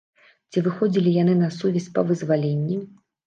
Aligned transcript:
Ці 0.51 0.63
выходзілі 0.67 1.13
яны 1.17 1.35
на 1.43 1.49
сувязь 1.57 1.87
па 1.97 2.05
вызваленні? 2.13 2.81